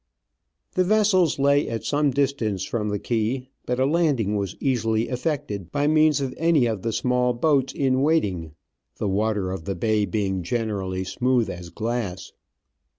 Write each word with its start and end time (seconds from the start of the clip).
The 0.73 0.83
vessels 0.83 1.37
lay 1.37 1.69
at 1.69 1.83
some 1.83 2.09
distance 2.09 2.63
from 2.65 2.89
the 2.89 2.97
quay, 2.97 3.49
but 3.67 3.79
a 3.79 3.85
landing 3.85 4.35
was 4.35 4.55
easily 4.59 5.07
effected 5.09 5.71
by 5.71 5.85
means 5.85 6.19
of 6.19 6.33
any 6.39 6.65
of 6.65 6.81
the 6.81 6.91
small 6.91 7.33
boats 7.35 7.71
in 7.71 8.01
waiting, 8.01 8.53
the 8.95 9.07
water 9.07 9.51
of 9.51 9.65
the 9.65 9.75
bay 9.75 10.05
being 10.05 10.41
generally 10.41 11.01
as 11.01 11.09
smooth 11.09 11.51
as 11.51 11.69
glass. 11.69 12.31